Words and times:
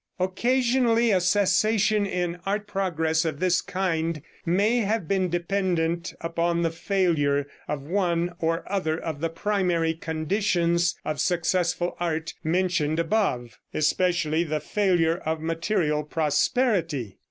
Occasionally 0.19 1.11
a 1.11 1.21
cessation 1.21 2.07
in 2.07 2.39
art 2.43 2.65
progress 2.65 3.23
of 3.23 3.39
this 3.39 3.61
kind 3.61 4.19
may 4.47 4.77
have 4.79 5.07
been 5.07 5.29
dependent 5.29 6.11
upon 6.21 6.63
the 6.63 6.71
failure 6.71 7.45
of 7.67 7.83
one 7.83 8.33
or 8.39 8.63
other 8.65 8.97
of 8.99 9.21
the 9.21 9.29
primary 9.29 9.93
conditions 9.93 10.95
of 11.05 11.19
successful 11.19 11.95
art 11.99 12.33
mentioned 12.43 12.97
above, 12.97 13.59
especially 13.75 14.43
the 14.43 14.59
failure 14.59 15.17
of 15.17 15.39
material 15.39 16.01
prosperity. 16.03 17.19